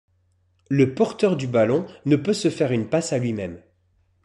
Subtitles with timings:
[0.67, 3.61] Le porteur du ballon ne peut se faire une passe à lui-même.